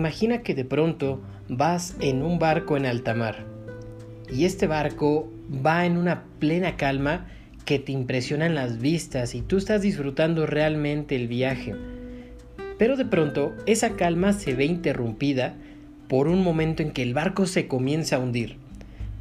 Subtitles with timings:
[0.00, 1.20] Imagina que de pronto
[1.50, 3.44] vas en un barco en alta mar
[4.32, 7.26] y este barco va en una plena calma
[7.66, 11.74] que te impresionan las vistas y tú estás disfrutando realmente el viaje.
[12.78, 15.54] Pero de pronto esa calma se ve interrumpida
[16.08, 18.56] por un momento en que el barco se comienza a hundir.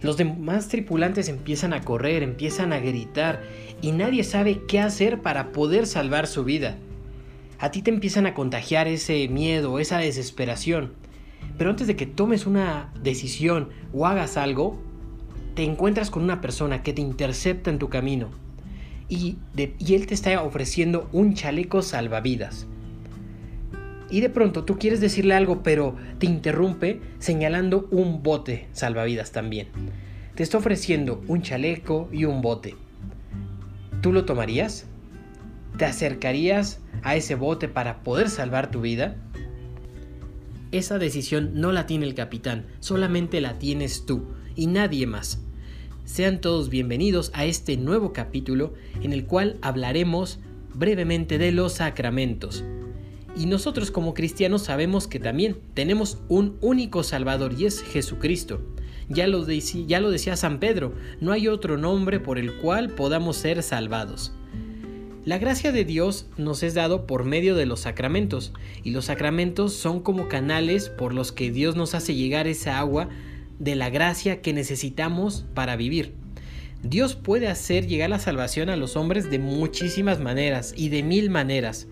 [0.00, 3.42] Los demás tripulantes empiezan a correr, empiezan a gritar
[3.82, 6.78] y nadie sabe qué hacer para poder salvar su vida.
[7.62, 10.94] A ti te empiezan a contagiar ese miedo, esa desesperación.
[11.56, 14.80] Pero antes de que tomes una decisión o hagas algo,
[15.54, 18.30] te encuentras con una persona que te intercepta en tu camino
[19.08, 22.66] y, él te está ofreciendo un chaleco salvavidas.
[24.10, 29.68] Y de pronto tú quieres decirle algo, pero te interrumpe señalando un bote salvavidas también.
[30.34, 32.74] Te está ofreciendo un chaleco y un bote.
[34.00, 34.88] ¿Tú lo tomarías?
[35.76, 39.16] ¿Te acercarías a ese bote para poder salvar tu vida?
[40.70, 45.40] Esa decisión no la tiene el capitán, solamente la tienes tú y nadie más.
[46.04, 50.40] Sean todos bienvenidos a este nuevo capítulo en el cual hablaremos
[50.74, 52.64] brevemente de los sacramentos.
[53.34, 58.60] Y nosotros como cristianos sabemos que también tenemos un único Salvador y es Jesucristo.
[59.08, 63.36] Ya lo, ya lo decía San Pedro, no hay otro nombre por el cual podamos
[63.36, 64.32] ser salvados.
[65.24, 69.72] La gracia de Dios nos es dado por medio de los sacramentos, y los sacramentos
[69.72, 73.08] son como canales por los que Dios nos hace llegar esa agua
[73.60, 76.14] de la gracia que necesitamos para vivir.
[76.82, 81.30] Dios puede hacer llegar la salvación a los hombres de muchísimas maneras y de mil
[81.30, 81.86] maneras,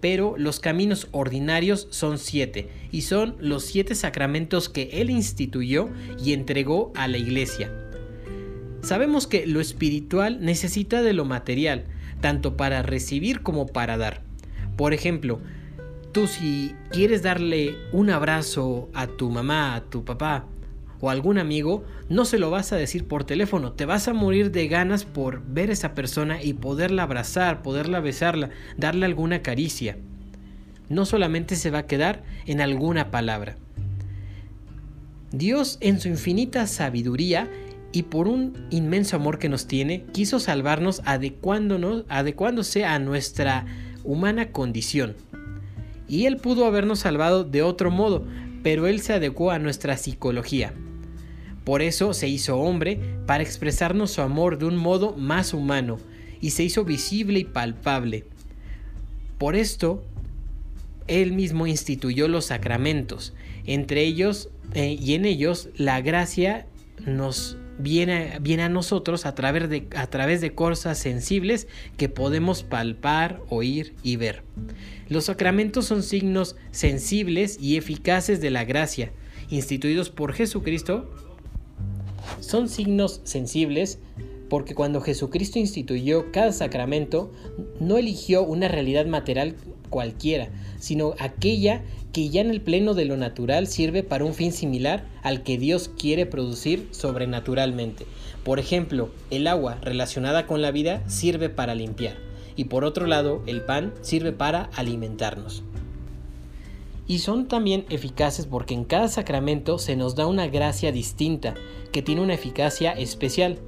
[0.00, 5.88] pero los caminos ordinarios son siete, y son los siete sacramentos que Él instituyó
[6.24, 7.85] y entregó a la iglesia.
[8.86, 11.86] Sabemos que lo espiritual necesita de lo material,
[12.20, 14.22] tanto para recibir como para dar.
[14.76, 15.40] Por ejemplo,
[16.12, 20.46] tú si quieres darle un abrazo a tu mamá, a tu papá,
[21.00, 24.52] o algún amigo, no se lo vas a decir por teléfono, te vas a morir
[24.52, 29.98] de ganas por ver a esa persona y poderla abrazar, poderla besarla, darle alguna caricia.
[30.88, 33.56] No solamente se va a quedar en alguna palabra.
[35.32, 37.50] Dios en su infinita sabiduría
[37.96, 43.64] y por un inmenso amor que nos tiene, quiso salvarnos adecuándonos, adecuándose a nuestra
[44.04, 45.16] humana condición.
[46.06, 48.26] Y Él pudo habernos salvado de otro modo,
[48.62, 50.74] pero Él se adecuó a nuestra psicología.
[51.64, 55.96] Por eso se hizo hombre para expresarnos su amor de un modo más humano
[56.42, 58.26] y se hizo visible y palpable.
[59.38, 60.04] Por esto,
[61.06, 63.32] él mismo instituyó los sacramentos,
[63.64, 66.66] entre ellos eh, y en ellos la gracia
[67.04, 72.62] nos viene, viene a nosotros a través, de, a través de cosas sensibles que podemos
[72.62, 74.42] palpar, oír y ver.
[75.08, 79.12] Los sacramentos son signos sensibles y eficaces de la gracia,
[79.50, 81.10] instituidos por Jesucristo
[82.40, 83.98] son signos sensibles
[84.48, 87.32] porque cuando Jesucristo instituyó cada sacramento,
[87.80, 89.56] no eligió una realidad material
[89.90, 91.82] cualquiera, sino aquella
[92.16, 95.58] que ya en el pleno de lo natural sirve para un fin similar al que
[95.58, 98.06] Dios quiere producir sobrenaturalmente.
[98.42, 102.16] Por ejemplo, el agua relacionada con la vida sirve para limpiar,
[102.56, 105.62] y por otro lado, el pan sirve para alimentarnos
[107.06, 111.52] y son también eficaces porque en cada sacramento se nos da una gracia distinta
[111.92, 113.58] que tiene una eficacia especial.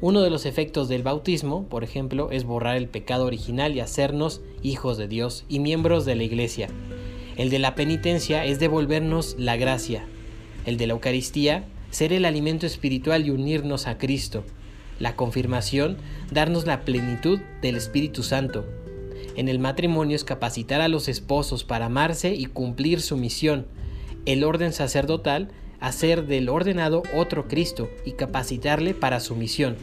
[0.00, 4.40] Uno de los efectos del bautismo, por ejemplo, es borrar el pecado original y hacernos
[4.62, 6.68] hijos de Dios y miembros de la Iglesia.
[7.38, 10.04] El de la penitencia es devolvernos la gracia.
[10.66, 14.44] El de la Eucaristía, ser el alimento espiritual y unirnos a Cristo.
[15.00, 15.96] La confirmación,
[16.30, 18.66] darnos la plenitud del Espíritu Santo
[19.38, 23.66] en el matrimonio es capacitar a los esposos para amarse y cumplir su misión.
[24.26, 29.76] El orden sacerdotal, hacer del ordenado otro Cristo y capacitarle para su misión.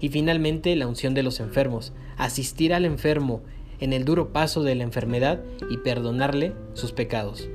[0.00, 3.42] Y finalmente la unción de los enfermos, asistir al enfermo
[3.80, 7.48] en el duro paso de la enfermedad y perdonarle sus pecados.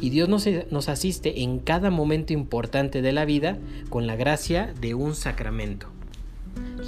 [0.00, 3.58] Y Dios nos, nos asiste en cada momento importante de la vida
[3.88, 5.95] con la gracia de un sacramento.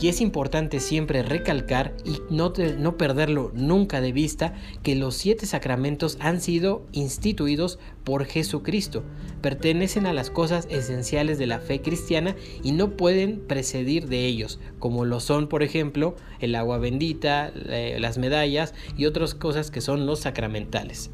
[0.01, 4.55] Y es importante siempre recalcar y no, no, perderlo nunca de vista
[4.85, 9.03] que los siete sacramentos han sido instituidos por Jesucristo,
[9.43, 14.61] pertenecen a las cosas esenciales de la fe cristiana y no pueden precedir de ellos,
[14.79, 20.07] como lo son por ejemplo el agua bendita, las medallas y otras cosas que son
[20.07, 21.11] los sacramentales.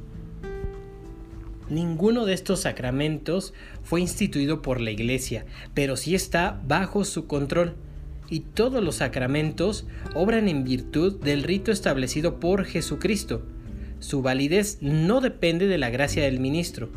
[1.70, 7.76] Ninguno de estos sacramentos fue instituido por la Iglesia, pero sí está bajo su control
[8.28, 13.42] y todos los sacramentos obran en virtud del rito establecido por Jesucristo.
[14.00, 16.90] Su validez no depende de la gracia del ministro.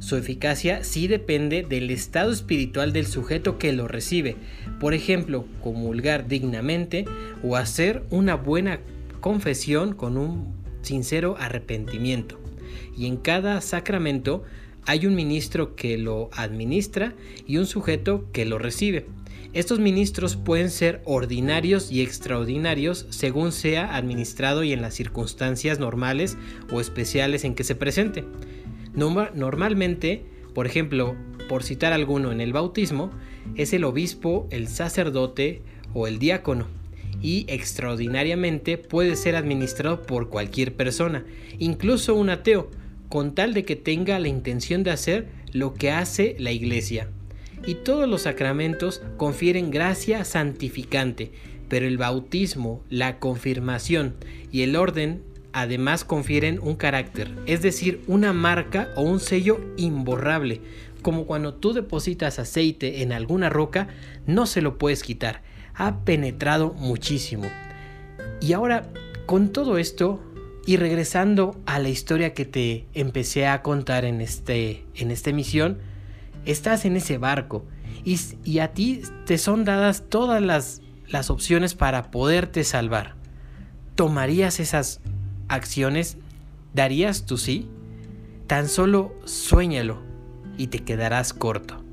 [0.00, 4.36] su eficacia sí depende del estado espiritual del sujeto que lo recibe.
[4.78, 7.06] Por ejemplo, comulgar dignamente
[7.42, 8.80] o hacer una buena
[9.20, 10.52] confesión con un
[10.82, 12.38] sincero arrepentimiento.
[12.96, 14.42] Y en cada sacramento
[14.86, 17.14] hay un ministro que lo administra
[17.46, 19.06] y un sujeto que lo recibe.
[19.52, 26.36] Estos ministros pueden ser ordinarios y extraordinarios según sea administrado y en las circunstancias normales
[26.72, 28.24] o especiales en que se presente.
[28.94, 31.14] Normalmente, por ejemplo,
[31.48, 33.10] por citar alguno en el bautismo,
[33.54, 36.66] es el obispo, el sacerdote o el diácono
[37.22, 41.24] y extraordinariamente puede ser administrado por cualquier persona,
[41.58, 42.70] incluso un ateo,
[43.08, 47.08] con tal de que tenga la intención de hacer lo que hace la iglesia
[47.66, 51.32] y todos los sacramentos confieren gracia santificante,
[51.68, 54.14] pero el bautismo, la confirmación
[54.52, 55.22] y el orden
[55.52, 60.60] además confieren un carácter, es decir, una marca o un sello imborrable,
[61.02, 63.88] como cuando tú depositas aceite en alguna roca,
[64.26, 65.42] no se lo puedes quitar,
[65.74, 67.44] ha penetrado muchísimo.
[68.40, 68.90] Y ahora,
[69.26, 70.20] con todo esto,
[70.66, 75.78] y regresando a la historia que te empecé a contar en, este, en esta emisión,
[76.46, 77.64] estás en ese barco
[78.04, 83.14] y, a ti te son dadas todas las, las opciones para poderte salvar.
[83.94, 85.00] ¿Tomarías esas
[85.48, 86.16] acciones?
[86.74, 87.68] ¿Darías tu sí?
[88.46, 90.02] Tan solo suéñalo
[90.58, 91.83] y te quedarás corto.